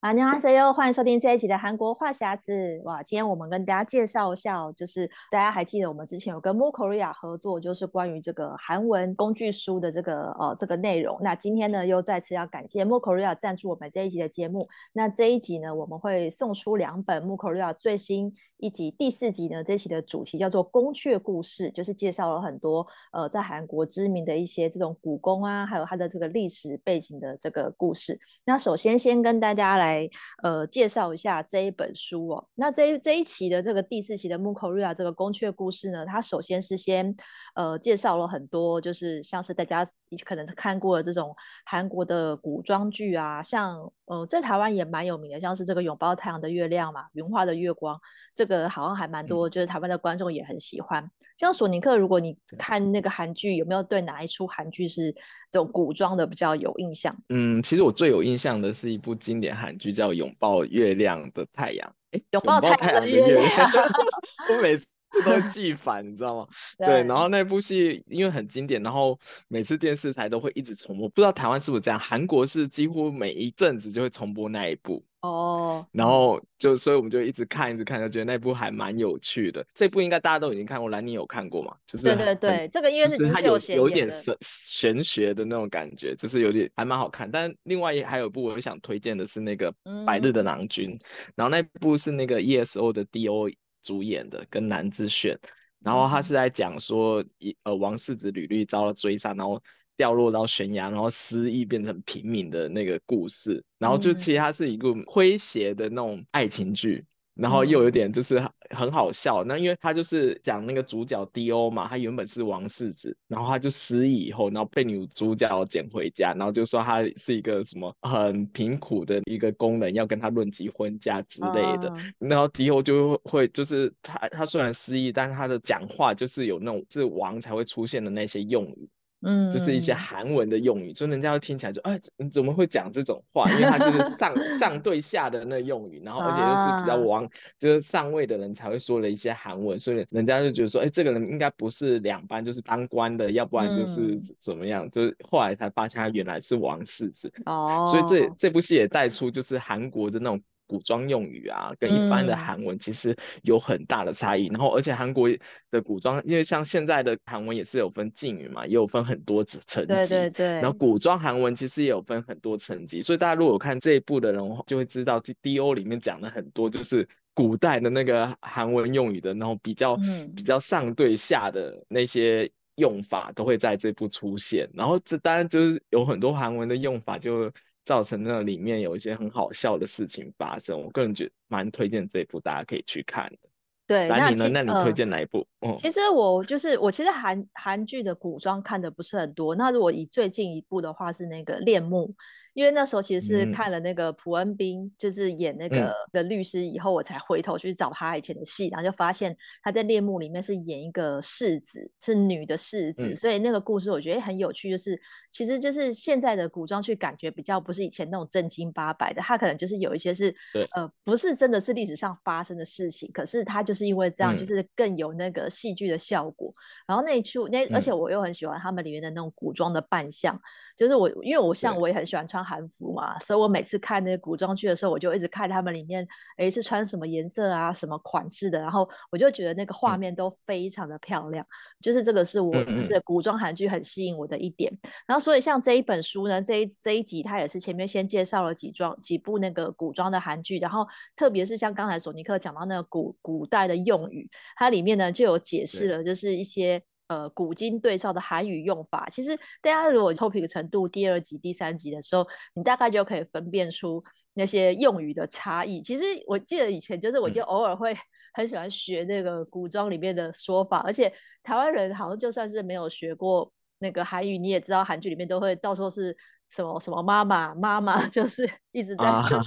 [0.00, 0.30] 啊，你好，
[0.74, 2.52] 欢迎收听这一集的韩国话匣子。
[2.84, 11.18] 哇，今天我们跟大家介绍一下，就是大家还记得我们之前有跟 Mo Korea 合作，就是关于这个韩文工具书的这个呃这个内容。
[11.22, 14.68] 那今天呢，又再次要感谢 Mo Korea 赞助我们这一集的节目。
[14.92, 28.20] 那这一集呢，我们会送出两本 Mo Korea 最新一集第四集呢，这期的主题叫做《宫阙故事》，就是介绍了很多呃在韩国知名的一些这种古宫啊，还有它的这个历史背景的这个故事。
[28.44, 29.85] 那首先先跟大家来。
[29.86, 30.10] 来，
[30.42, 32.48] 呃，介绍一下这一本书哦。
[32.54, 37.14] 那这一这一期的这个第四期的 More Korea 这个宫阙故事呢，它首先是先
[37.54, 39.86] 呃介绍了很多，就是像是大家
[40.24, 41.34] 可能看过的这种
[41.64, 47.98] 韩国的古装剧啊，像呃在台湾也蛮有名的，像是这个拥抱太阳的月亮嘛，云画的月光，
[48.34, 51.02] 这个好像还蛮多，就是台湾的观众也很喜欢。
[51.02, 55.14] 嗯、像索尼克，如果你看那个韩剧，有没有对哪一出韩剧是
[55.56, 57.16] 这种古装的比较有印象？
[57.30, 61.88] 嗯，其实我最有印象的是一部经典韩剧，叫《拥抱月亮的太阳》。
[62.10, 63.70] 哎，拥抱太阳的月亮，
[64.52, 64.88] 我每次
[65.24, 66.46] 都会记反，你知道吗？
[66.78, 71.08] 对，然后那部戏因为很经典，然后每次电视台都会一直重播。
[71.08, 71.98] 不知道台湾是不是这样？
[71.98, 75.04] 韩国是几乎每一阵子就会重播那一部。
[75.22, 79.66] 哦，然后就所以我们就一直看，一直看，就觉得那部还蛮有趣的。
[79.74, 81.74] 这部应该大家都已经看过，兰妮有看过吗？
[81.84, 87.28] 就是对对对，这个因为是它有有一点神玄学的那种感觉，就是有点还蛮好看。
[87.28, 89.72] 但另外还有一部我想推荐的是那个
[90.04, 91.00] 《百日的郎君》，嗯，
[91.34, 93.52] 然后那部是那个 ESO 的 DO
[93.86, 95.38] 主演的，跟南智炫，
[95.78, 99.62] 然后他是在讲说一呃王世子屡屡遭到追杀，然后。
[99.98, 109.44] 掉落到悬崖，然后失忆变成平民的那个故事，然后就其实它是一个诙谐的那种爱情剧，嗯、然后又有点就是很好笑。
[109.44, 121.92] 那因为他就是讲那个主角 D.O 嘛，他原本是王世子，然后他就失忆以后，然后被女主角捡回家，然后就说他是一个什么很贫苦的一个工人，要跟他论及婚嫁之类的。
[122.20, 128.88] 嗯、然后 D.O 就会就是他他虽然失忆，但是他的讲话就是有那种是王才会出现的那些用语。
[129.28, 133.50] 嗯，就是一些韩文的用语，就人家会听起来就，哎，你怎么会讲这种话？
[133.50, 144.86] 因为他就是 上上对下的那用语，然后而且又是比较王，啊、就是上位的人才会说的一些韩文，所以人家就觉得说，哎，这个人应该不是两班，就是当官的，要不然就是怎么样？
[144.86, 147.32] 嗯、就是后来才发现他原来是王世子。
[147.46, 150.40] 哦，所以这这部戏也带出就是韩国的那种。
[150.66, 154.48] 古装用语啊，跟一般的韩文其实有很大的差异。
[154.48, 155.28] 嗯、然后，而且韩国
[155.70, 159.86] 的古装，因为像现在的韩文也是有分敬语嘛，也有分很多层级。
[159.86, 160.46] 对对对。
[160.60, 163.00] 然后，古装韩文其实也有分很多层级。
[163.00, 174.68] 所以，大家如果有看这一部的人，就会知道 D.O 里面讲的很多就是古代的那个韩文用语的，然后比较、嗯、比较上对下的那些用法都会在这部出现。
[174.74, 177.52] 然后，这当然就是有很多韩文的用法就。
[177.86, 183.38] 造成那里面有一些很好笑的事情发生，我个人觉得蛮推荐这一部，大家可以去看的。
[183.86, 184.48] 对，那你呢？
[184.52, 185.46] 那你推荐哪一部？
[185.78, 189.54] 其实我就是我，其实韩韩剧的古装看的不是很多。
[189.54, 192.08] 那如果以最近一部的话，是那个《恋慕》。
[192.56, 204.98] 因为那时候其实是看了那个朴恩斌，就是演那个的律师以后，我才回头去找他以前的戏，然后就发现他在《恋幕》里面是演一个世子，是女的世子，所以那个故事我觉得很有趣，就是
[205.30, 210.34] 其实就是现在的古装剧感觉比较不是以前那种正经八百的，他可能就是有一些是
[210.74, 216.50] 呃不是真的是历史上发生的事情，可是他就是因为这样，就是更有那个戏剧的效果。
[216.86, 220.40] 然后那一出那而且我又很喜欢他们里面的那种古装的扮相，
[220.76, 222.46] 就是我因为我像我也很喜欢穿。
[222.46, 226.06] 韩服嘛，所以我每次看那个古装剧的时候，我就一直看他们里面
[226.36, 234.72] 诶是穿什么颜色啊，什么款式的，然后我就觉得那个画面都非常的漂亮，嗯、就是这个是我就是古装韩剧很吸引我的一点。
[234.84, 240.86] 嗯、然后所以像这一本书呢，这一这一集它也是前面先介绍了几装几部那个古装的韩剧，然后
[241.16, 246.80] 特别是像刚才索尼克讲到那个古古代的用语，它里面呢就有解释了，就是一些。
[247.08, 254.02] 呃，古今对照的韩语用法，其实大家如果 topic 程度第二集、第三集的时候，你大概就可以分辨出
[254.34, 255.80] 那些用语的差异。
[255.80, 257.96] 其实我记得以前就是，我就偶尔会
[258.34, 266.16] 很喜欢学那个古装里面的说法，嗯、而且台湾人好像就算是没有学过那个韩语，你也知道韩剧里面都会到时候是。
[266.48, 269.04] 什么什么妈妈妈妈 就是一直在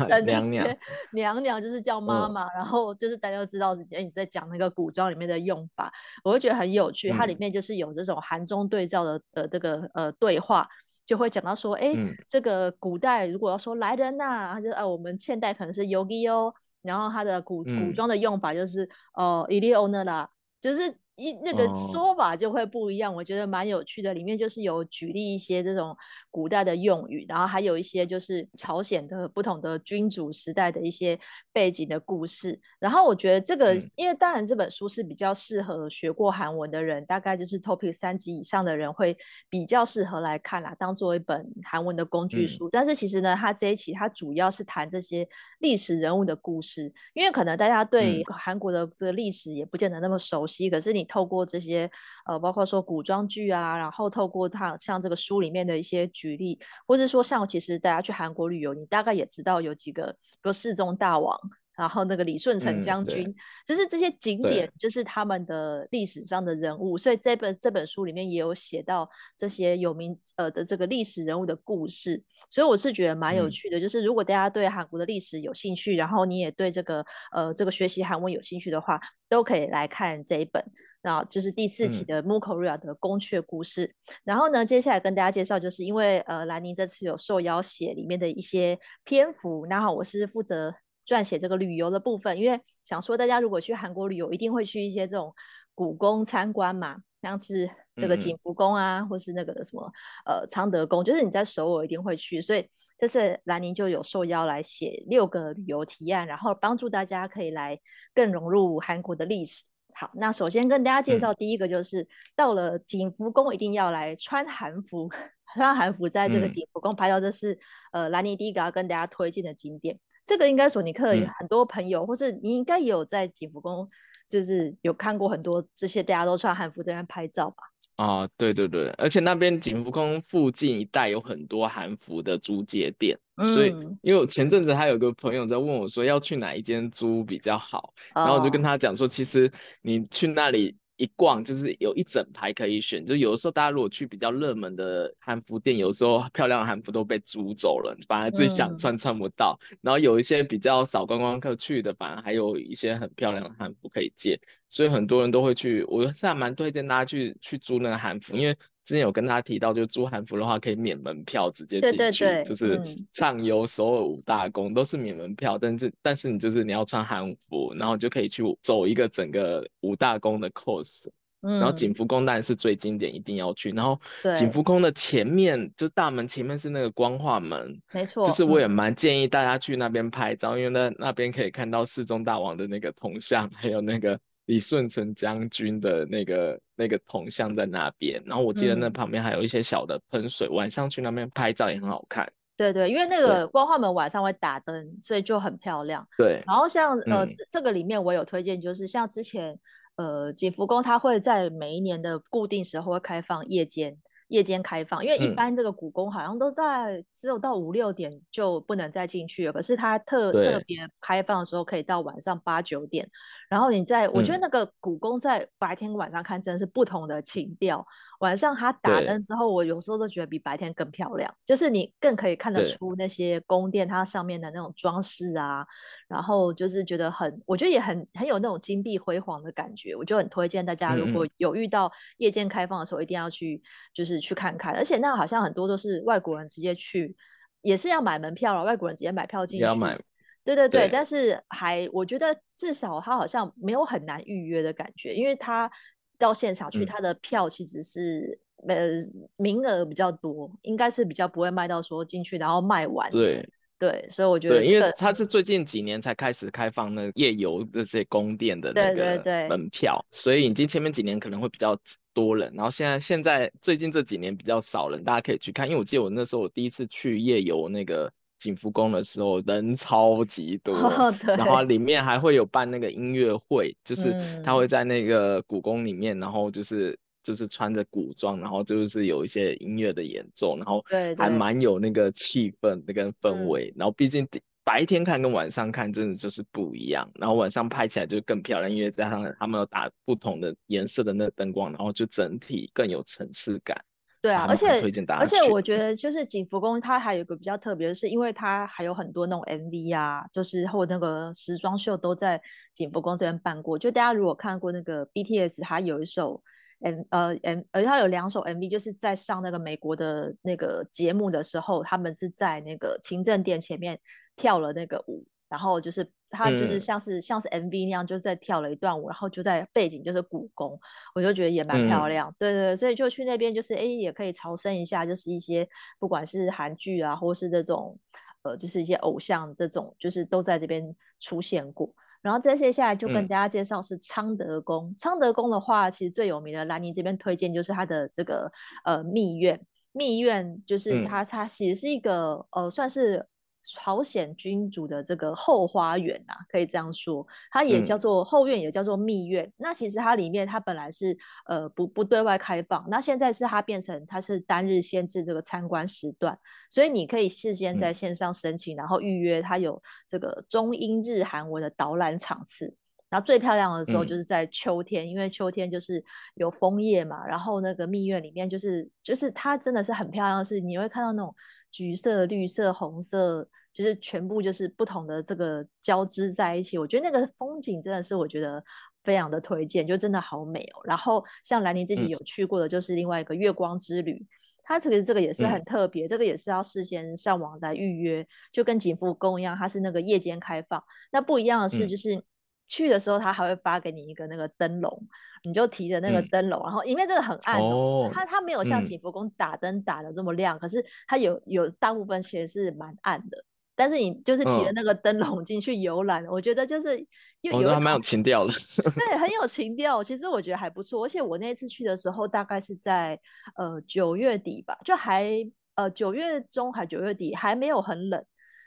[0.07, 0.78] 在那些
[1.13, 5.92] 娘娘就是叫妈妈，然后就是大家都知道，哎，你在讲那个古装里面的用法，
[6.24, 7.10] 我会觉得很有趣。
[7.10, 10.68] 它里面就是有这种韩中对照的的这个呃对话，
[11.06, 11.94] 就会讲到说，哎，
[12.28, 20.30] 这个古代如果要说来人呐，他就啊我们现代可能是游击哦，然后它的古古装的用法就是呃伊利欧那啦，
[20.60, 20.95] 就是。
[21.19, 24.13] 一那个说法就会不一样，我觉得蛮有趣的。
[24.13, 25.95] 里面就是有举例一些这种
[26.31, 31.19] 古代的用语，然后还有一些就是朝鲜的不同的君主时代的一些
[31.51, 32.57] 背景的故事。
[32.80, 39.18] 然后我觉得这个，嗯、因为当然这本书是比较适合学过韩文的人，大概就是 TOPIK 三级以上的人会
[39.50, 42.68] 比较适合来看啦，当做一本韩文的工具书。
[42.68, 45.27] 嗯、但是其实呢，它这一期它主要是谈这些
[45.60, 51.08] 历史人物的故事，因为可能大家对韩国的这个历史也不见得那么熟悉，可是你。
[51.09, 51.91] 透过这些
[52.25, 56.57] 呃，包括说古装剧啊，然后透过它像这个书里面的一些举例，
[56.88, 61.38] 或者说像其实大家去韩国旅游，你大概也知道有几个，比如世宗大王。
[61.79, 63.35] 然后那个李舜臣将军，嗯、
[63.65, 73.79] 就是这些景点，就是他们的历史上的人物，所以这本这本书里面也有写到这些有名呃的这个历史人物的故事，所以我是觉得蛮有趣的。
[73.79, 77.01] 嗯、就是如果大家对韩国的历史有兴趣，然后你也对这个
[77.31, 80.61] 呃这个学习韩文有兴趣的话，都可以来看这一本，
[81.01, 83.86] 那就是第四期的 Move Korea 的宫阙故事。
[83.86, 83.94] 嗯、
[84.24, 90.74] 然后呢，接下来跟大家介绍，就是因为呃兰宁这次有受邀写里面的一些篇幅，那好我是负责。
[91.07, 95.34] 撰写这个旅游的部分，因为想说大家如果去韩国旅游，一定会去一些这种
[95.74, 99.92] 古宫参观嘛，像是这个景福宫啊，嗯、或是那个什么
[100.28, 102.63] 呃昌德宫，就是你在首尔一定会去，所以
[102.95, 107.80] 这次兰宁就有受邀来写六个旅游提案，然后帮助大家可以来
[108.13, 109.63] 更融入韩国的历史。
[110.00, 115.10] 好，那首先跟大家介绍第一个就是、嗯、到了景福宫一定要来穿韩服，
[115.54, 117.51] 穿韩服在这个景福宫拍照，这是、
[117.92, 120.00] 嗯、呃兰尼第一个要跟大家推荐的景点。
[120.24, 123.86] 这个应该索尼克有很多朋友，嗯、或是你应该也有在景福宫，
[124.25, 127.57] 就是有看过很多这些大家都穿韩服在那拍照吧？
[128.00, 133.69] 啊，对对对，而且那边景福宫附近一带有很多韩服的租借店，嗯、所以
[134.01, 139.51] 因为我前阵子还有个朋友在问我说要去哪一间租比较好，哦、然后我就跟他讲说，其实
[139.81, 140.78] 你去那里。
[141.00, 149.57] 一逛就是有一整排可以选，就有的时候大家如果去比较热门的汉服店，有时候漂亮的汉服都被租走了，反而自己想穿穿不到。
[149.72, 154.38] 嗯、然后有一些比较少观光客去的，反而还有一些很漂亮的汉服可以借，
[154.68, 155.84] 所以很多人都会去。
[155.86, 158.56] 我是还蛮推荐大家去去租那个汉服，因为。
[158.89, 162.81] 之前有跟他提到，就租韩服的话可以免门票直接进去，对对对，就是
[163.13, 171.06] 畅游首尔五大宫都是免门票，但是但是你就是你要穿韩服，然后就可以去走一个整个五大宫的 course，
[171.44, 173.69] 嗯，然后景福宫当然是最经典，一定要去。
[173.69, 174.01] 然后
[174.36, 184.19] 景福宫的前面对就大门前面是那个光化门，没错，就是我也蛮建议大家去那边拍照，嗯、因为那那边可以看到世宗大王的那个铜像，还有那个。
[184.50, 192.28] 李舜臣将军的那个那个铜像在那边，然后我记得那旁边还有一些小的喷水，嗯、晚上去那边拍照也很好看。
[192.57, 196.04] 对对，因为那个光化门晚上会打灯，所以就很漂亮。
[196.18, 199.56] 对，然后像呃、嗯、这个里面我有推荐，就是像之前
[199.97, 203.95] 呃景福宫，它会在每一年的固定时候会开放夜间。
[204.30, 213.09] 夜间开放，因为一般这个故宫好像都在只有到五六点就不能再进去了，可是它特特别开放的时候可以到晚上八九点。
[213.50, 217.86] 然后你在，我觉得那个故宫在白天晚上看真的是不同的情调。
[218.19, 225.66] 晚上它打灯之后，我有时候都觉得比白天更漂亮，就是你更可以看得出那些宫殿它上面的那种装饰啊，
[226.07, 229.95] 然后就是觉得很，我觉得也很很有那种金碧辉煌的感觉。
[229.95, 233.61] 我就很推荐大家，如果有遇到夜间开放的时候，嗯、一定要去，
[233.94, 234.76] 就是去看看。
[234.76, 237.16] 而且那好像很多都是外国人直接去，
[237.61, 239.64] 也是要买门票了，外国人直接买票进去。
[239.64, 239.97] 要买。
[240.44, 245.71] 对对对，对但是还我觉得至少它好像没有很难预约的感觉，因为他。
[246.19, 249.04] 到现场去，他的票其实是呃
[249.38, 253.09] 名额比较多，应该是比较不会卖到说进去然后卖完。
[253.09, 253.49] 对。
[253.80, 261.80] 对，所以我觉得、因为它是最近几年才开始开放那夜游这些宫殿的那个门票，所以已经前面几年可能会比较
[262.14, 265.66] 多人，然后现在现在最近这几年比较少人，大家可以去看。
[265.66, 276.98] 因为我记得我那时候我第一次去夜游那个景福宫的时候，人超级多，哦、然后里面还会有办那个音乐会，就是他会在那个故宫里面，然后就是。
[277.22, 280.84] 就是穿着古装，然后就是有一些音乐的演奏，然后
[281.18, 283.72] 还蛮有那个气氛那跟氛围。
[283.76, 284.26] 然后毕竟
[284.64, 293.78] 白天看跟晚上看真的就是不一样，然后晚上拍起来就更漂亮，因为加上他们有打不同的颜色的那个灯光，然后就整体更有层次感。
[294.21, 302.42] 对啊，而且推荐大家，而且我觉得就是景福宫它还有一个比较特别的是，因为它还有很多那种 MV 啊，就是或那个时装秀都在
[302.73, 303.78] 景福宫这边办过。
[303.80, 306.42] 就大家如果看过那个 BTS，它有一首。
[306.81, 313.99] M 呃 M，而且他有两首 MV，就是在上那个美国的那个节目的时候，他们是在那个勤政殿前面
[314.38, 320.80] 跳了那个舞，然后就是他就是像是、嗯、像是 MV 那样，就是在跳了一段舞，然后就在背景就是故宫，
[321.16, 325.68] 我就觉得也蛮漂亮，嗯、对，对对，所以就去那边就是哎也可以朝圣一下，就是一些
[325.98, 327.98] 不管是韩剧啊，或是这种
[328.44, 331.92] 呃就是一些偶像这种，就是都在这边出现过。
[332.21, 334.90] 然后这些下来就跟大家介绍是昌德宫。
[334.90, 338.52] 嗯、昌德宫的话，其实最有名的兰尼这边推荐就是它的这个
[338.83, 339.59] 呃蜜院。
[339.92, 343.26] 蜜院就是它，它其实是一个呃算是。
[343.71, 349.45] 朝鲜君主的这个后花园啊，可以这样说，它也叫做后院，也叫做密院。
[349.45, 356.35] 嗯、那其实它里面它本来是呃不不对外开放，那现在是它变成它是单日限制这个参观时段，
[356.69, 359.40] 所以你可以事先在线上申请，嗯、然后预约。
[359.42, 362.76] 它有这个中英日韩文的导览场次。
[363.09, 366.04] 然后最漂亮的时候就是在秋天，嗯、因为秋天就是
[366.35, 371.35] 有枫叶嘛，然后那个蜜月里面就是就是它真的是很漂亮的是，你会看到那种。
[371.71, 376.78] 橘色、绿色、红色，就是全部就是不同的这个交织在一起。
[376.78, 378.64] 我觉得那个风景真的是我觉得
[379.04, 380.81] 非常的推荐，就真的好美哦。
[380.83, 384.28] 然后像兰妮自己有去过的，就是另外一个月光之旅，嗯、
[384.64, 390.83] 它其实这个也是很特别，嗯、这个也是要事先上网来预约，就跟景福宫一样，它是那个夜间开放。
[391.11, 392.16] 那不一样的是，就是。
[392.16, 392.23] 嗯
[392.71, 395.07] 去的时候，他还会发给你一个那个灯笼，
[395.44, 398.07] 你就提着那个灯笼，嗯、然后里面真的很暗哦。
[398.14, 403.44] 它它没有像景福宫打灯打的这么亮，嗯、可是它有有大部分其实是蛮暗的。
[403.80, 407.00] 但是你就是提的那个灯笼进去游览，嗯、我觉得就是
[407.40, 408.52] 又有还蛮有情调的。
[408.92, 410.04] 对，很有情调。
[410.04, 411.06] 其实我觉得还不错。
[411.06, 413.18] 而且我那次去的时候，大概是在
[413.56, 415.30] 呃九月底吧，就还
[415.76, 418.21] 呃九月中还九月底还没有很冷，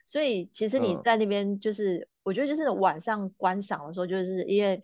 [0.06, 1.98] 所以其实你在那边就是。
[1.98, 4.80] 嗯我觉得就是晚上观赏的时候，就是因为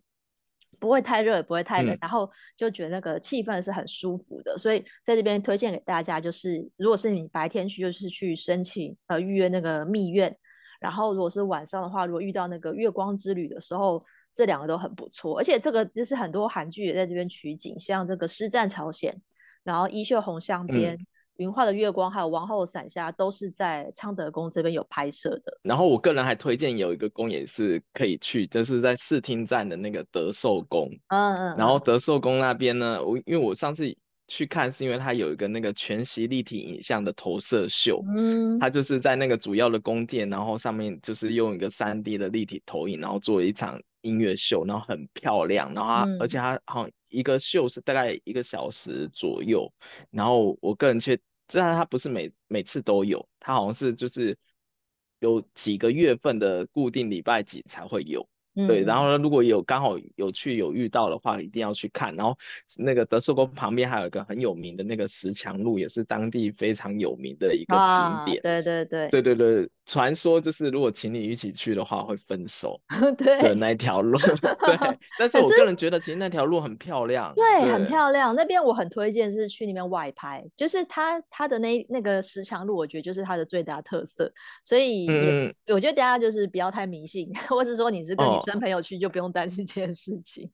[0.79, 4.57] 不会太热，也不会太冷，嗯、然后就觉得那个气氛是很舒服的。
[4.57, 10.31] 所以在这边推荐给大家，就是如果是你白天去，就是去申请呃预约那个密院；
[10.81, 15.39] 然后如果是晚上的话，如果遇到那个月光之旅的时候，这两个都很不错。
[15.39, 19.13] 而且这个就是很多韩剧也在这边取景，像这个《师战朝鲜》，
[19.65, 20.97] 然后《衣袖红镶边》。
[21.01, 21.07] 嗯
[21.39, 25.59] 云画的月光，还有王后伞下，都是在昌德宫这边有拍摄的。
[25.63, 30.89] 然后我个人还推荐有一个宫也是可以去，就是在视听站的那个德寿宫。
[31.09, 31.57] 嗯，嗯嗯。
[31.57, 38.03] 然后德寿宫那边呢，我因为我上次去看，是因为它有一个那个全息立体影像的投射秀。
[38.17, 38.59] 嗯。
[38.59, 45.73] 它就是在那个主要的宫殿，然后上面就是用一个三 D 的立体投影，然后做了一场音乐秀，然后很漂亮。
[45.73, 49.73] 然后它，嗯、而且它好像一个秀是大概一个小时左右。
[50.11, 51.19] 然后我个人却。
[51.51, 54.37] 虽然它不是每每次都有，它好像是就是
[55.21, 58.29] 有几个月份的固定礼拜几才会有。
[58.67, 62.15] 对，然后呢，如果有刚好有去有遇到的话，一定要去看。
[62.15, 62.37] 然后
[62.77, 68.43] 那个德寿宫旁边还有一个很有名的那个石墙路，也是当地非常有名的一个景点。
[68.43, 72.81] 对对对，对对对，传说就是如果请你一起去的话会分手。
[73.17, 74.19] 对的那条路。
[74.19, 77.33] 对， 但是我个人觉得其实那条路很漂亮。
[77.35, 78.35] 对，很漂亮。
[78.35, 84.31] 那边我很推荐是去那边外拍，就是它它的那那个石墙路，我觉得就是它的最大特色。
[84.63, 88.39] 所以，嗯，我觉得大家就是不要太迷信， 或是说你是跟女。
[88.49, 90.51] 生朋友去就不用担心这件事情。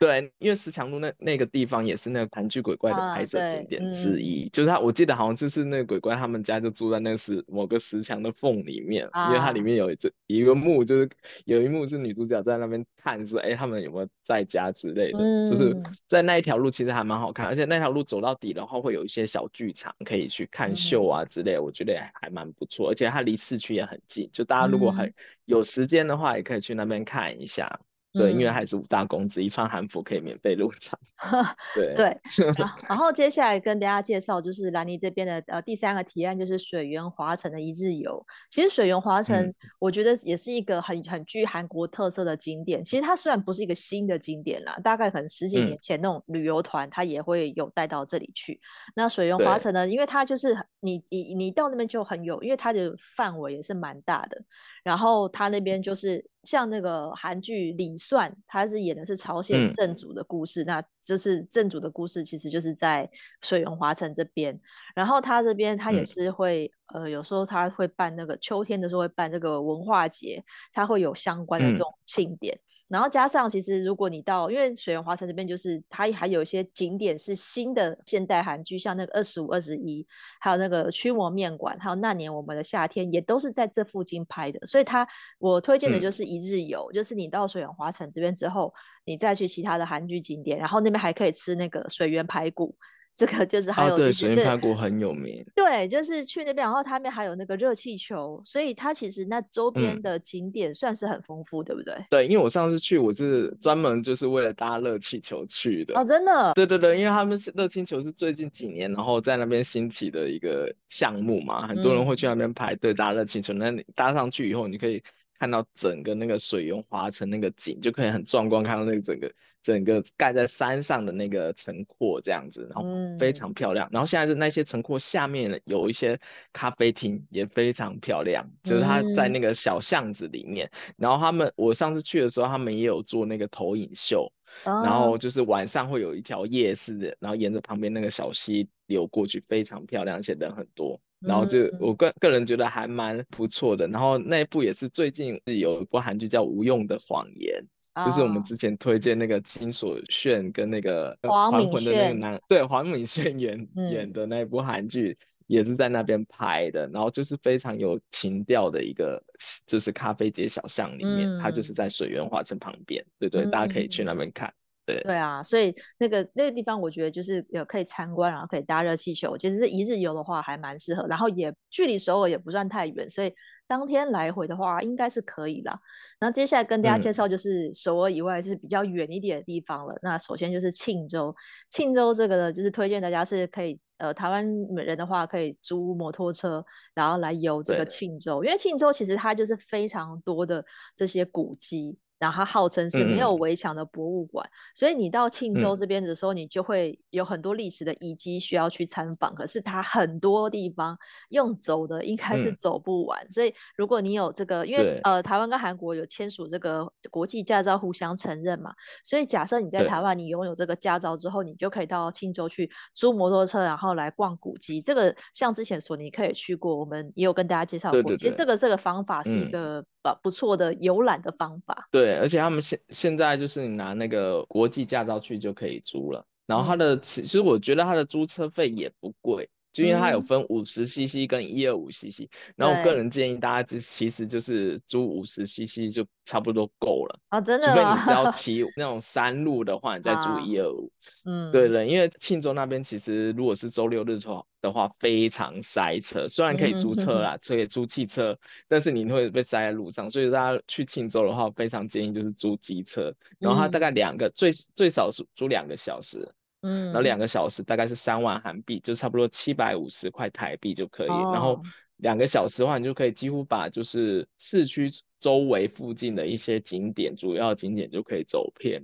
[0.00, 9.96] 对，因为石墙路那那个地方也是那个韩剧鬼怪的拍摄景点之一，啊嗯、就是他，我记得好像就是那个鬼怪他们家就住在那个石某个石墙的缝里面，啊、因为它里面有一
[10.26, 11.08] 一个幕，就是
[11.46, 15.74] 有一幕是女主角在那边探视，哎，他们有没有在家之类的，嗯、就是
[16.06, 25.12] 在那一条路其实还蛮好看，而且那条路走到底的话会有一些小剧场可以去看秀啊之类的，嗯、我觉得也还蛮不错，而且它离市区也很近，就大家如果很
[25.46, 27.16] 有时间的话，也可以去那边看。
[27.16, 27.80] 看一下，
[28.16, 30.98] 对，因为还是五大公子一，穿韩服可以免费入场。
[31.74, 32.20] 对对，
[32.88, 38.24] 然后接下来跟大家介绍就是兰尼这边的呃第三个提案，就是水源华城的一日游。
[38.50, 42.82] 其实水源华城，我觉得也是一个很很具韩国特色的景点。
[42.82, 48.60] 其实它虽然不是一个新的景点啦，大概可能十几年前那种旅游团，它也会有带到这里去。
[48.94, 54.40] 那水源华城呢，因为它就是你你你到那边就很有，因为它的范围也是蛮大的。
[54.84, 56.24] 然后它那边就是。
[56.46, 63.08] 像那个韩剧《李算》，他是演的是朝鲜正主的故事，嗯、那就是正主的故事，其实就是在
[63.42, 64.58] 水永华城这边。
[64.94, 72.54] 然后他这边他也是会，嗯、呃，有时候他会办那个秋天的时候会办这个文化节，他会有相关的这种庆典。
[72.54, 80.06] 嗯然后加上，其实如果你到，因为水源华城这边就是它还有一些景点是新的现代韩剧，像那个二十五二十一，
[80.38, 84.64] 还有那个驱魔面馆，还有那年我们的夏天，也都是在这附近拍的。
[84.64, 85.04] 所以它
[85.40, 88.72] 我推荐的就是一日游，嗯、就是你到水源华城这边之后，
[89.04, 92.72] 你再去其他的韩剧景点，然后那边还可以吃那个水源排骨。
[93.16, 101.94] 这个就是还有、哦、对水源排骨很有名，对，就是去那边，然后他那边还有那个热气球，所以它其实那周边的景点算是很丰富，嗯、对不对？
[102.10, 105.98] 对，因为我上次去，我是专门就是为了搭热气球去的。
[105.98, 106.52] 哦，真的？
[106.52, 113.54] 对对对，因为他们是热气球是最近几年，然后在那边兴起的一个项目嘛，很多人会去那边排队搭热气球。
[113.54, 115.02] 嗯、那你搭上去以后，你可以。
[115.38, 118.62] 看到整个那个水源华城那个景，就可以很壮观。
[118.62, 122.88] 看到那个整个整个盖在山上的那个城廓这样子，然后
[123.18, 123.86] 非常漂亮。
[123.88, 126.18] 嗯、然后现在是那些城廓下面有一些
[126.52, 128.48] 咖啡厅，也非常漂亮。
[128.62, 130.66] 就是它在那个小巷子里面。
[130.88, 134.30] 嗯、然后他们我上次去的时候，他们也有做那个投影秀。
[134.64, 140.98] 哦、然后就是晚上会有一条夜市的，然后沿着旁边那个小溪流过去，非常漂亮，而且人很多。
[141.26, 147.60] 然后就我个个人觉得还蛮不错的，然后那一部也是最近有一部韩剧叫《无用的谎言》，
[148.00, 159.22] 哦、就是我们之前推荐那个金所炫跟那个还魂的那个男，对黄敏炫演、嗯、演的那一部韩剧，也是在那边拍的，然后就是非常有情调的一个，
[159.66, 164.52] 就是咖啡街小巷里面，嗯、它就是在水源华城旁边，对对，嗯、大家可以去那边看。
[164.86, 169.36] 对，对啊，所以那个那个地方，我觉得就是有可以参观，然后可以搭热气球。
[169.36, 171.04] 其实是一日游的话，还蛮适合。
[171.08, 173.34] 然后也距离首尔也不算太远，所以
[173.66, 175.76] 当天来回的话，应该是可以啦。
[176.20, 179.92] 然后接下来跟大家介绍就是首尔以外是比较远一点的地方了。
[179.94, 181.34] 嗯、那首先就是庆州，
[181.68, 191.98] 庆州这个呢，就是推荐大家是可以，呃，台湾人的话可以租摩托车，然后来游这个庆州，因为庆州其实它就是非常多的这些古迹。
[192.18, 199.32] 然后它号称是没有围墙的博物馆，嗯、所以你到庆州这边的时候，你就会有很多历史的遗迹需要去参访。
[199.32, 200.96] 嗯、可是它很多地方
[201.30, 214.80] 用走的应该是走不完，嗯、所以如果你有这个，因为呃台湾跟韩国有签署这个国际驾照互相承认嘛，所以假设你在台湾你拥有这个驾照之后，你就可以到庆州去租摩托车，然后来逛古迹。
[214.80, 218.00] 这个像之前索尼克也去过，我们也有跟大家介绍过。
[218.00, 219.50] 对对对，其实这个这个方法是一。
[219.50, 219.82] 个
[220.14, 221.88] 不不错的游览的方法。
[221.90, 222.06] 对。
[222.06, 229.50] 对，而且他们现现在就是你拿那个国际驾照去就可以租了，然后它的其实我觉得它的租车费也不贵。
[229.76, 237.68] 就因为它有分五十 CC 跟一二五 CC，然后我个人建议大家就其实就是租五十 CC 就差不多够了啊，真的。
[237.68, 240.90] 除非你是要 骑那种山路的话，你再租一二五。
[241.26, 248.34] 嗯，对对，因为庆州那边其实如果是周六日的话的话非常塞车，虽然可以租车啦，可以租汽车，
[248.66, 256.26] 但是你会被塞在路上，所以大家去庆州的话，非常建议就是租机车，然后它大概两个最最少是租两个小时。
[256.62, 261.10] 嗯，然后两个小时大概是三万韩币，就差不多七百五十块台币就可以。
[261.10, 261.60] 哦、然后
[261.98, 264.88] 两个小时的话，你就可以几乎把就是市区
[265.20, 268.82] 周围附近的一些景点，主要景点就可以走遍。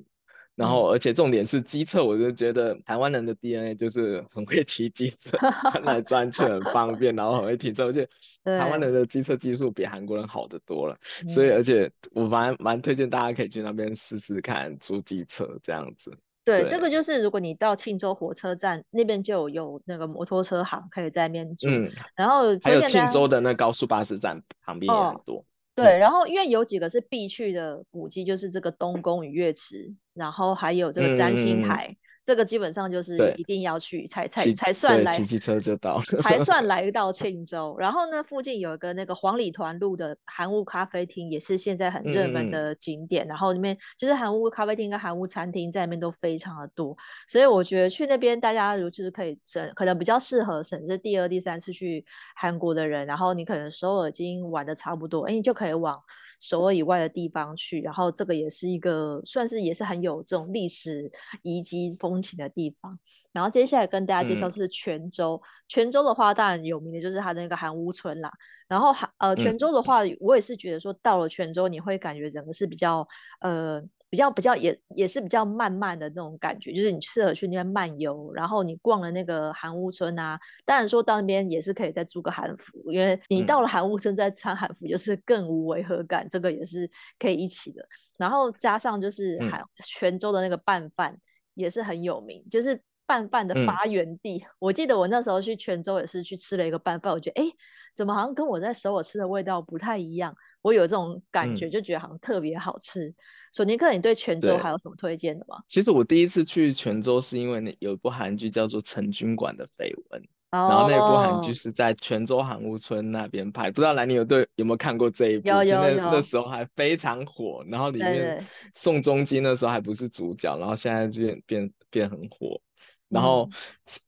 [0.54, 5.38] 然后而且重点是机车，我就觉得台湾人的 DNA 就是很会骑机车，
[5.70, 8.06] 钻来钻去很方便，然后很会停车，而且
[8.44, 10.94] 台湾人的机车技术比韩国人好得多了。
[11.26, 16.14] 所以而且我蛮蛮推荐大家可以去那边试试看租机车这样子。
[16.44, 21.68] 对，对这个就是如果你到庆州火车站那边就有，那个摩托车行，可以在那边住。
[21.68, 25.36] 嗯，然后还有庆州的那高速巴士站旁边也很多。
[25.36, 31.88] 哦、对，嗯、然后因为有几个是必去的古迹，就是这个东宫与月池，然后还有这个占星台。
[31.88, 37.74] 嗯这个基本上就是一定要去才才才算来骑骑车就到，才算来 到庆州。
[37.78, 43.26] 然后呢，附近有一个那个黄里团路的韩屋咖啡厅，也是现在很热门的景点。
[43.26, 52.04] 嗯、然后里面就是韩屋咖啡厅跟韩屋餐厅在那边都非常的多，所以我觉得去那边大家如就是可以省，可能比较适合省这第二、第三次去
[52.36, 53.04] 韩国的人。
[53.04, 56.00] 然后你可能首尔已经玩的差不多，哎，你就可以往
[56.38, 57.80] 首尔以外的地方去。
[57.80, 61.10] 然后这个也是一个算是也是很有这种历史
[61.42, 62.11] 遗迹风。
[62.12, 62.98] 风情的地方，
[63.32, 65.40] 然后接下来跟大家介绍是泉州。
[65.42, 68.30] 嗯、全州的话，当然有名的就是它的那个韩屋村啦。
[68.68, 73.06] 然后韩呃，泉州的话，嗯、我也是觉得说，到了泉州，你会感觉整个是比较
[73.40, 78.30] 呃比较比较也也是比较慢慢的那种感觉，就是你适合去那边漫游。
[78.34, 87.82] 然后你逛了那个韩屋村啊，当然说到那边也是可以再租个韩服，因为你到了韩屋村再穿韩服就是更无违和感，这个也是可以一起的。
[88.18, 91.18] 然后加上就是韩、泉、州的那个拌饭。
[91.54, 94.38] 也是很有名，就是拌饭的发源地。
[94.38, 97.52] 嗯、我记得我那时候去泉州也是去吃了一个拌饭，我觉得哎，
[97.94, 100.34] 怎么好像跟我在首尔吃的味道不太一样？
[100.62, 103.08] 我有这种感觉，就觉得好像特别好吃。
[103.08, 103.14] 嗯、
[103.52, 105.58] 索尼克，你对泉州还有什么推荐的吗？
[105.68, 110.22] 其实我第一次去泉州是因为那有一部韩剧叫做《陈军馆的绯闻》。
[110.52, 115.48] 然后那部韩剧是在泉州韩屋村那边拍，不知道兰妮有对有没有看过这一部？
[115.48, 115.96] 有有有。
[115.96, 122.60] 那时候还非常火，然后里面宋仲基那时候还不是主角，然后现在就变变变很火。
[123.08, 123.52] 然后、嗯、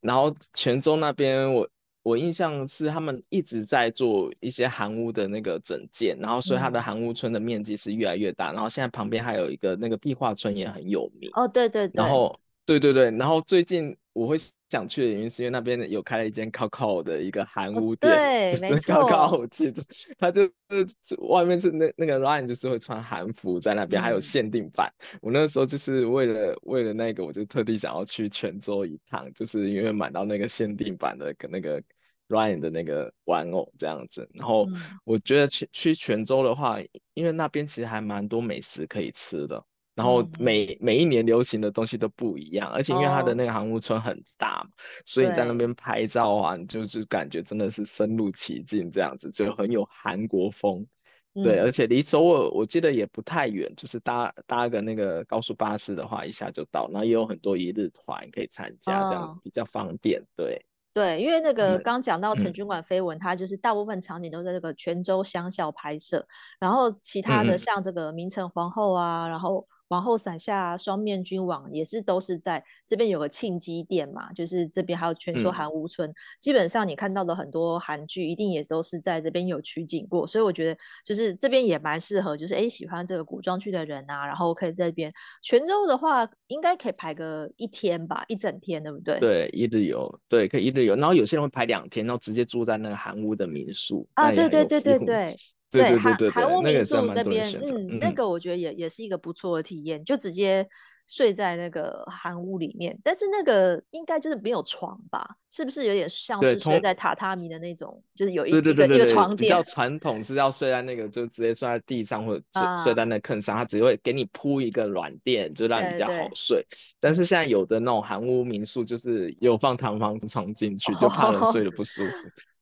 [0.01, 1.67] 然后泉州那边我
[2.03, 8.51] 我印象是他们一直在做一些韩屋的那个整建，然后所以它的韩屋村的面积是越来越大。
[8.51, 11.27] 然后现在旁边还有一个那个壁画村也很有名。
[11.33, 11.91] 哦，对对对。
[11.95, 14.37] 然后对对对，然后最近我会。
[14.75, 18.65] 想去的原因是因为那边有开了一间 COCO 的一个韩屋店，哦、对，就是。
[18.85, 19.81] COCO 记得
[20.17, 24.93] 他就是外面是那那个 Ryan 就是会穿韩服在那边，嗯、还有限定版。
[25.21, 31.81] 我那时候就是为了为了那个，我就特地想要去泉州一趟，就是因为买到那个限定版的跟那个
[32.27, 34.29] Ryan 的那个玩偶这样子。
[34.33, 34.67] 然后
[35.03, 36.79] 我觉得去去泉州的话，
[37.13, 39.63] 因为那边其实还蛮多美食可以吃的。
[39.95, 50.85] 然后每、嗯、每一年流行的东西都不一样，而且因为它的那个航屋村很大嘛，哦、所以你在那边拍照啊，你就是感觉真的是身入其境，这样子就很有韩国风。
[51.33, 56.89] 嗯、对，而且离首尔我记得也不太远，就是搭搭个那个高速巴士的话，一下就到。
[56.91, 60.21] 然后也有很多一日团可以参加，这样比较方便。
[60.21, 66.25] 哦、对对，因为那个刚讲到成均馆绯闻，嗯、它就是大部分场景都在这个泉州乡校拍摄，
[66.59, 69.65] 然后其他的像这个明成皇后啊，嗯、然后。
[69.87, 85.13] 皇后伞下双面君王也是都是在这边有个庆基店嘛，就是这边还有全州韩屋村，嗯、基本上你看到的很多韩剧一定也都是在这边有取景过，所以我觉得就是这边也蛮适合，就是哎喜欢这个古装剧的人啊，然后可以在这边。
[85.41, 89.19] 泉州的话应该可以排个一天吧，一整天对不对？
[89.19, 90.95] 对，一日游，对，可以一日游。
[90.95, 95.35] 然后有些人会排两天，然后直接住在那个韩屋的民宿啊，对对对对对。
[95.71, 100.67] 对，对，对，对，韩韩屋民宿那边，嗯，那个我觉得也也是一个不错的体验，就直接
[101.07, 102.97] 睡在那个韩屋里面。
[103.03, 105.27] 但是那个应该就是没有床吧？
[105.49, 108.01] 是不是有点像是睡在榻榻米的那种？
[108.15, 109.37] 就是有一个一个床垫。
[109.37, 116.65] 比较传统是要睡在那个，就直接睡在地上或者睡睡在那坑上，它只会给你铺一个软垫，就让你比较好睡。
[116.99, 122.11] 但是现在有的那种韩屋民宿就是有放弹簧床进去，就怕人睡得不舒服。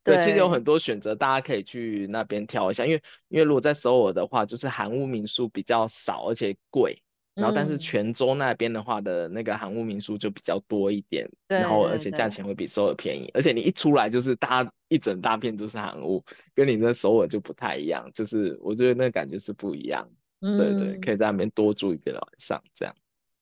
[0.03, 2.85] 对，其实有很多选择，大家可以去那边挑一下。
[2.85, 6.97] 因为，因为如果在首尔的话，就是韩屋民宿比较少，而且贵。
[7.35, 13.27] 然后，但是泉州那边的话的那个韩屋民宿就比较多一点，对然后而且价钱会比首尔便宜。
[13.33, 18.07] 而且你一出来就是大一整大片都是韩屋，跟你的首尔就不太一样。
[18.13, 20.07] 就是我觉得那个感觉是不一样。
[20.41, 22.93] 嗯、对对，可以在那边多住一个晚上这样。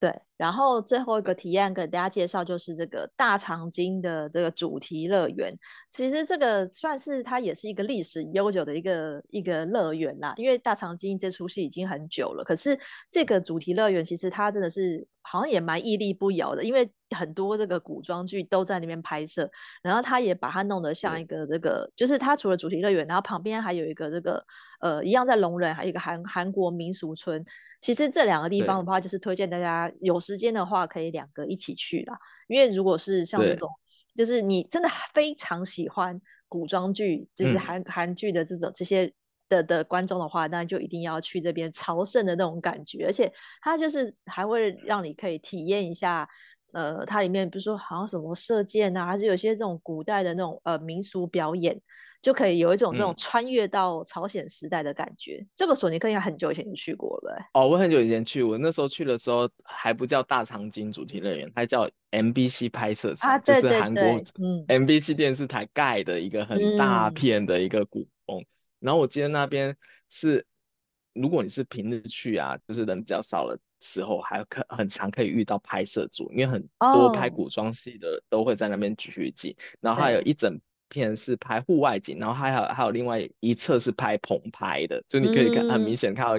[0.01, 5.55] 对，然后最后一个体验给大家介绍就是这个大长今的这个主题乐园。
[5.91, 12.43] 其实这个算是它也是一个历史悠久的一个一个乐园啦，因为大长今这出戏已经很久了。
[12.43, 12.75] 可是
[13.11, 19.49] 这个主题乐园其实它真的是好像也蛮屹立不摇的，因为很多这个古装剧都在那边拍摄，
[19.81, 24.45] 然后他也把它弄得像一个这个，对就是它除了主题乐园，然后旁边还有一个这个
[24.79, 27.45] 呃一样在龙仁，还有一个韩韩国民俗村。
[27.81, 32.17] 其实这两个地方的话，就是推荐大家有时间的话，可以两个一起去啦。
[32.47, 33.67] 因为如果是像这种，
[34.15, 39.11] 就是你真的非常喜欢古装剧，就是韩韩剧的这种这些
[39.49, 43.05] 的的观众的话，那就一定要去这边朝圣的那种感觉。
[43.07, 46.29] 而且它就是还会让你可以体验一下，
[46.73, 51.79] 呃，它里面比如说好像什么射箭啊，还是有些这种古代的那种呃民俗表演。
[52.21, 55.37] 就可以有一种这种穿越到朝鲜时代的感觉。
[55.41, 57.35] 嗯、这个索尼克应该很久以前就去过了。
[57.55, 64.03] 哦，我很久以前去，我那时候去的时候还不叫大长今主题乐园，它叫 MBC 拍摄场，啊、对对对，就是韩国
[64.67, 68.39] MBC 电视台盖的一个很大片的一个古风。
[68.39, 68.45] 嗯、
[68.81, 69.75] 然后我记得那边
[70.07, 70.45] 是，
[71.13, 80.59] 如果你是平日去啊，就是人比较少的时候，还可很常可以遇到拍摄组，因为很多拍古装戏的都会在那边取景，哦、然后还有一整。
[80.93, 86.33] 片是拍户外景，然后还有还有另外一侧是拍棚拍的，就你可以看很明显看到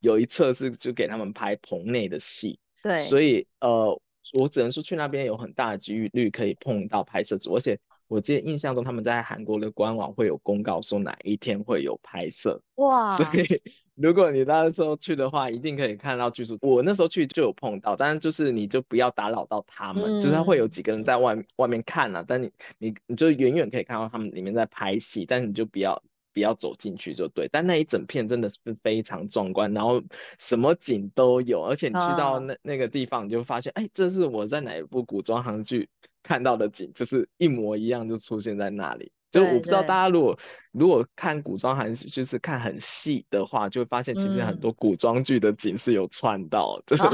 [0.00, 2.58] 有一侧是就给他们拍棚内的戏。
[2.82, 4.00] 对，所以呃，
[4.32, 7.78] 我只能说去那边有很大的几率可以碰到拍摄组，而且。
[8.08, 13.62] 我记得印象中他们在韩国的官网会有公告说哪一天会有拍摄哇，所以
[13.94, 16.58] 如果你那时候去的话，一定可以看到剧组。
[16.60, 26.02] 我那时候去就有碰到，但是就是你就不要打扰到他们，嗯、就是他会有几个人在外外面看啊，但你你你就远远可以看到他们里面在拍戏，但是你就不要。
[26.34, 30.00] 不要走进去就对，但那一整片真的是非常壮观，然后
[30.38, 35.88] 什么景都有，而且你去到那那个地方，你就发现，哎、哦，这是我在哪一部古装韩剧
[36.28, 39.10] 看到的景，就是一模一样，就出现在那里。
[39.30, 40.38] 就我不知道大家如果
[40.72, 47.04] 如果看古装韩剧，就是看很细的话，就会发现其实很多古装剧的景是有串到，就是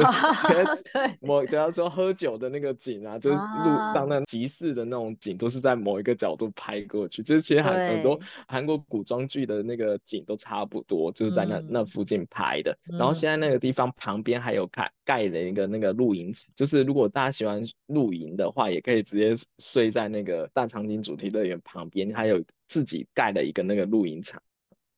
[1.20, 7.22] 我只要说喝酒的那个景啊，就是路上那集市的那种景，都是在某一个角度拍过去。
[7.22, 12.76] 就是其实很很多韩国古装剧的那个景都差不多，就是在那那附近拍的。
[12.84, 22.03] 然后现在那个地方旁边还有盖盖了一个那个露营，就是如果大家喜欢露营的话，也可以直接睡在那个大长今主题乐园旁边。
[22.12, 24.42] 还有自己盖了一个那个露营场，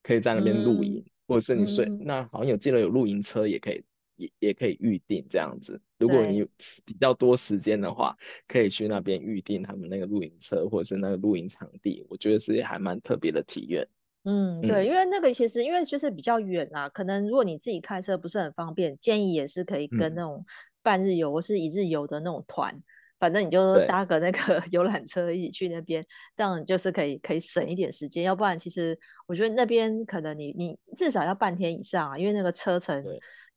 [0.03, 3.85] 可以在那边露营，嗯、或者是你睡，嗯、那好像有记得有露营车也可以，
[4.17, 5.81] 也也可以预定这样子。
[5.99, 6.43] 如果你
[6.85, 8.17] 比较多时间的话，
[8.49, 13.87] 可以去那边预定他们那个露营车或者是那个露营场地，我觉得是还蛮特别的体验。
[14.25, 20.45] 嗯，对，因为那个其实因为就是比较远啊，可能如果你自己开车不是很方便，建议也是可以跟那种
[20.83, 22.75] 半日游或是一日游的那种团。
[23.19, 28.25] 反正你就搭个那个 游览车一起去那边，这样就是可以可以省一点时间。
[28.25, 33.05] 要不然，其实我觉得那边可能你你至少要半天以上啊，因为那个车程。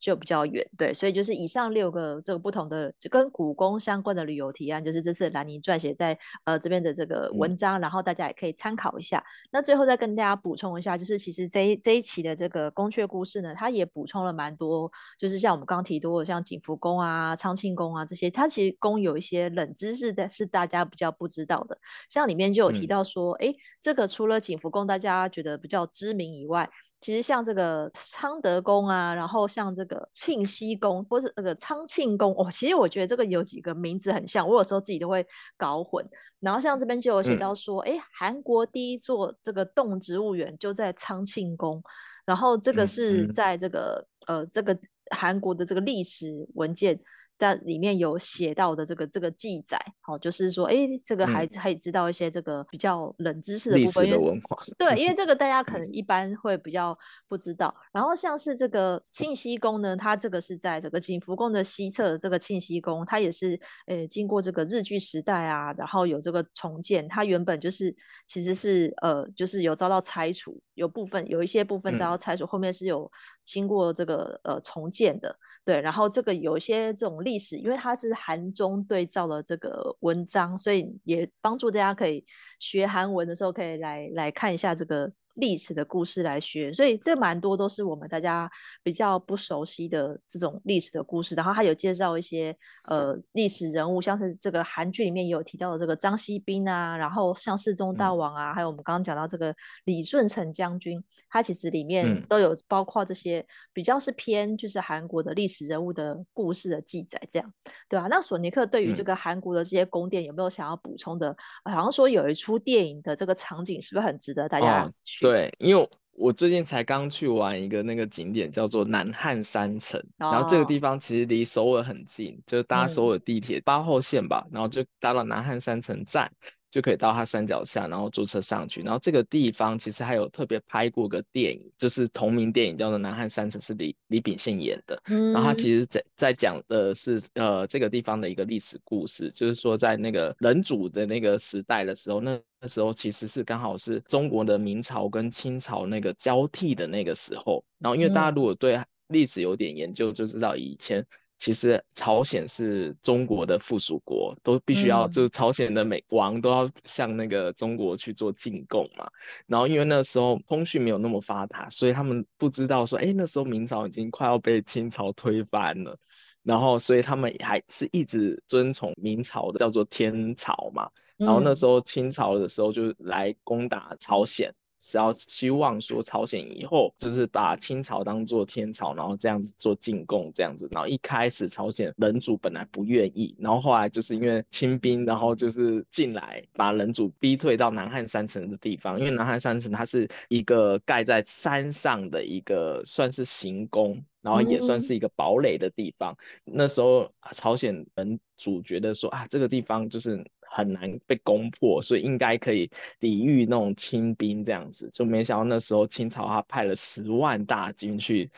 [0.00, 9.22] 就比较远，对，所以就是以上六个这个不同的跟古宫相关的旅游提案，就是这次兰尼撰写在呃这边的这个文章，嗯、然后大家也可以参考一下。
[9.50, 21.76] 那最后再跟大家补充一下，就是其实这一这一期的这个宫阙故事呢，它也补充了蛮多，就是像我们刚刚提到的，像景福宫啊、昌庆宫啊这些，它其实宫有一些冷知识的是大家比较不知道的，
[22.08, 26.70] 像里面就有提到说，哎、嗯，这个除了景福宫大家觉得比较知名以外。
[27.00, 36.06] 其实像这个昌德宫啊，然后像这个庆熙宫，或是那个昌庆宫，哦，其实我觉得这个有几个名字很像，我有时候自己都会搞混。
[36.40, 41.82] 然后像这边就有写到说，哎、嗯，韩国第一座这个动植物园就在昌庆宫，
[42.26, 44.78] 然后这个是在这个、嗯嗯、呃这个
[45.10, 47.00] 韩国的这个历史文件。
[47.40, 54.58] 在里面有写到的这个这个记载，好、哦，就是说，哎，这个孩子可以知道一些这个比较冷知识的部分，的文化。
[54.76, 57.74] 对， 因为这个大家可能一般会比较不知道。
[57.74, 73.10] 嗯、然后像是这个庆熙宫呢，它这个是在这个景福宫的西侧的这个庆熙宫，它也是呃经过这个日据时代啊，然后有这个重建，它原本就是其实是呃就是有遭到拆除，有部分有一些部分遭到拆除，嗯、后面是有
[73.42, 75.34] 经过这个呃重建的。
[75.64, 82.24] 对，然后这个有些这种历史，因为它是韩中对照的这个文章，所以也帮助大家可以
[82.58, 85.12] 学韩文的时候可以来来看一下这个。
[85.34, 88.50] 历史的故事来学，所以这蛮多都是我们大家
[88.82, 91.34] 比较不熟悉的这种历史的故事。
[91.34, 92.56] 然后他有介绍一些
[92.88, 107.52] 呃历史人物，像是这个韩剧里面也有提到的这个张锡斌啊，然后像世宗大王啊，嗯、还有我们刚刚讲到这个李舜臣将军，他其实里面都有包括这些比较是偏就是韩国的历史人物的故事的记载，这样
[107.88, 108.08] 对吧、啊？
[108.08, 111.30] 那索尼克对于这个韩国的这些宫殿有没有想要补充的？
[111.64, 126.30] 嗯、好像说有一出电影的这个场景是不是很值得大家对，因为我最近才刚去玩一个那个景点，叫做南汉三城，哦、然后这个地方其实离首尔很近，就是搭首尔地铁八号线吧，嗯、然后就搭到南汉三城站。
[126.70, 128.80] 就可以到它山脚下，然后坐车上去。
[128.80, 135.02] 然后这个地方其实还有特别拍过个电影，就是同名电影叫做《南汉三城》，是李李秉宪演的。
[135.06, 147.64] 嗯，然后他其实在在讲的是呃这个地方的一个历史故事，就是说在那个人主的那个时代的时候，那那时候其实是刚好是中国的明朝跟清朝那个交替的那个时候。
[147.78, 151.06] 然后因为大家如果对历史有点研究，就知道以前。
[151.42, 159.08] 其实朝鲜是中国的附属国，都必须要、嗯、就是朝鲜的每王都要向那个中国去做进贡嘛。
[159.46, 165.96] 然后因为那时候通讯没有那么发达，所以他们不知道说，哎，那时候明朝已经快要被清朝推翻了。
[166.42, 170.88] 然后所以他们还是一直遵从明朝的叫做天朝嘛。
[171.16, 174.52] 然后那时候清朝的时候就来攻打朝鲜。
[174.82, 180.66] 是要希望说朝鲜以后就是把清朝当做天朝，然后这样子做进贡这样子。
[180.70, 188.98] 然后一开始朝鲜人主本来不愿意，然后后来就是因为清兵，然后就是进来把人主逼退到南汉三城的地方。
[188.98, 196.16] 因为南汉三城它是一个盖在山上的一个算是行宫，然后也算是一个堡垒的地方。
[196.46, 200.24] 嗯、那时候朝鲜人主觉得说啊，这个地方就是。
[200.52, 208.28] 很难被攻破，所以应该可以抵御那种清兵这样子，就没想到那时候清朝他派了十万大军去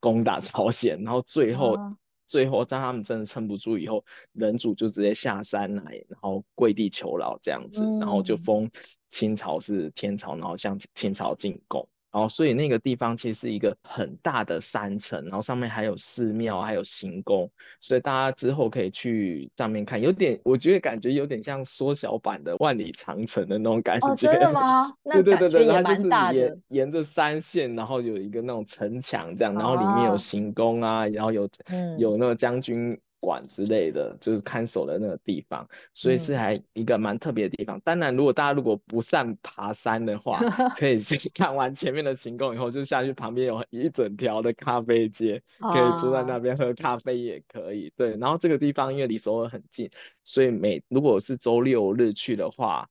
[0.00, 1.94] 攻打朝鲜，然后最后、啊、
[2.26, 8.70] 最后当他们真的撑不住以后，人主就直接下山来，然后跪地求饶这样子，嗯、然后就封
[9.10, 11.86] 清朝是天朝，然后向清朝进贡。
[12.12, 24.08] 然后，所以那个地方其实是一个很大的山城，然后上面还有寺庙，还有行宫，所以大家之后可以去上面看，有点，我觉得感觉有点像缩小版的万里长城的那种感觉。
[24.08, 24.92] 哦，真的吗？
[25.12, 32.98] 对对对对，它就是沿沿着山线，然后有一个那种城墙这样，然后里面有行宫啊，然后有、嗯、有那个将军。
[33.20, 37.78] 馆之类的，就是看守的那个地方，所以是还一个蛮特别的地方。
[37.78, 40.40] 嗯、当然，如果大家如果不善爬山的话，
[40.76, 47.92] 可以先看完前面的行宫以后，就下去旁边有一整条的咖啡街，可以住在那边喝咖啡也可以。
[47.96, 49.90] 对，然后这个地方因为离首尔很近，
[50.24, 52.88] 所以每如果是周六日去的话，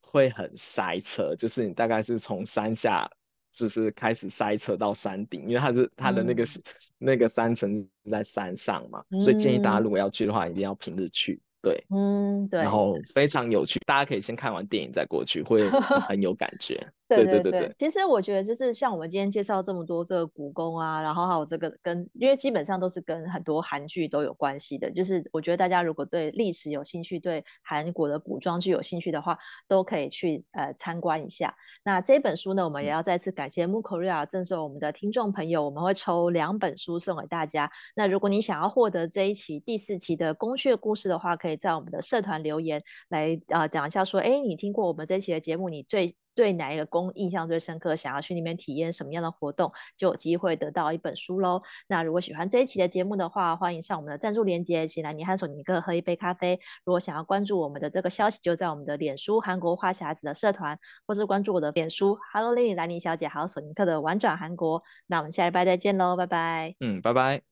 [0.00, 3.10] 会很塞车，就是你大概是从山下。
[3.54, 6.46] 就是开始塞车到山顶，因为它是它的那个、嗯、
[7.04, 11.40] 那个山城是在山上嘛，嗯、所以建议大家如果要去的话，一定要平日去。
[11.62, 16.84] 对，嗯，对，然后非常有趣，大家可以先看完电影再过去，会很有感觉。
[17.12, 24.90] 对对对对，其实我觉得就是像我们今天介绍这么多这个故宫啊，然后还有这个跟，因为基本上都是跟很多韩剧都有关系的。
[24.90, 31.54] 就是我觉得大家如果对历史有兴趣，对韩国的古装剧有兴趣的话，都可以去呃参观一下。
[31.84, 37.70] 那这本书呢，我们也要再次感谢 Move Korea 赠送我们的听众朋友，我们会抽两本书送给大家。
[37.94, 47.94] 那如果你想要获得这一期第四期的宫阙故事的话，可以在我们的社团留言来啊、讲一下说，哎，你听过我们这一期的节目，你最对哪一个宫印象最深刻？
[47.94, 51.60] 想要去那边体验什么样的活动，就有机会得到一本书喽。
[51.88, 56.58] 那如果喜欢这一期的节目的话，欢迎上我们的赞助链接，请来尼和索尼克喝一杯咖啡。
[56.86, 64.82] 如果想要关注我们的这个消息，就在我们的脸书韩国话匣子的社团，或是关注我的脸书 Hello Lady 兰妮小姐，还有索尼克的玩转韩国。
[65.08, 66.74] 那我们下礼拜再见喽，拜拜。
[66.80, 67.51] 嗯，拜拜。